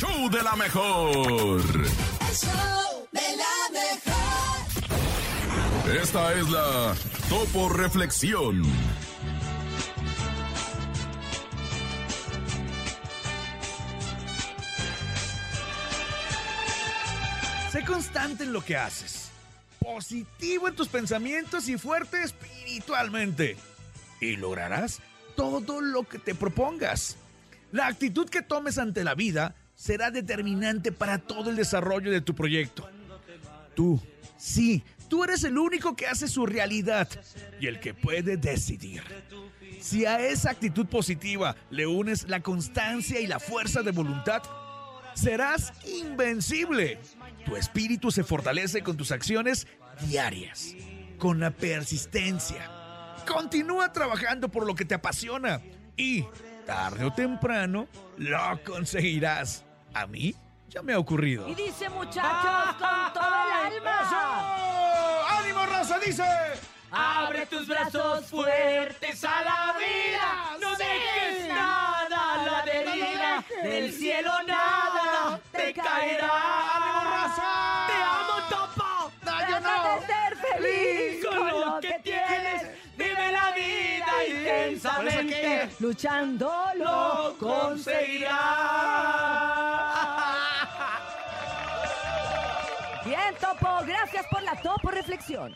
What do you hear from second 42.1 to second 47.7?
la constancia y la fuerza de voluntad, serás invencible. Tu